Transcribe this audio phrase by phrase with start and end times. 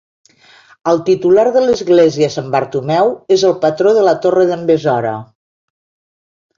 [0.91, 5.17] El titular de l'església, Sant Bartomeu, és el patró de la Torre d'en Besora.